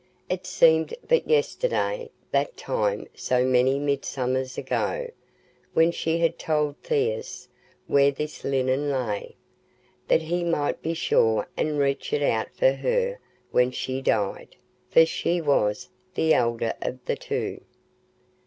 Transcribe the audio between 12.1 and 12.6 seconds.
it out